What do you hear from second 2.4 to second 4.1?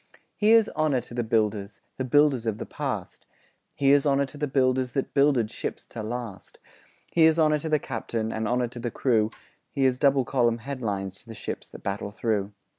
of the past; Here's